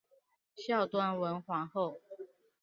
[0.55, 2.01] 孝端文皇后。